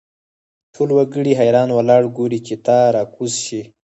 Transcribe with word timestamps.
ټول 0.73 0.89
وګړي 0.97 1.33
حیران 1.39 1.69
ولاړ 1.73 2.03
ګوري 2.17 2.39
چې 2.47 2.55
ته 2.65 2.75
را 2.95 3.03
کوز 3.15 3.33
شې. 3.45 3.61